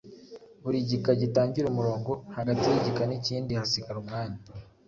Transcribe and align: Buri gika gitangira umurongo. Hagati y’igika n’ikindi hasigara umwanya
Buri 0.63 0.77
gika 0.89 1.11
gitangira 1.21 1.65
umurongo. 1.69 2.11
Hagati 2.37 2.63
y’igika 2.67 3.03
n’ikindi 3.07 3.51
hasigara 3.59 3.97
umwanya 4.03 4.39